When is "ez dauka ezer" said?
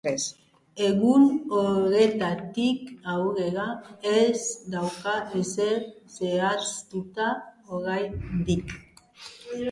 4.11-5.83